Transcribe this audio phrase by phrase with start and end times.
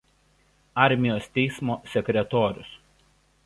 [0.85, 2.77] Armijos teismo sekretorius.